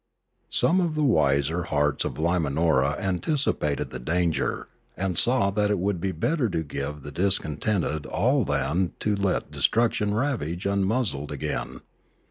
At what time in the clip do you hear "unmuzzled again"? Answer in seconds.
10.65-11.81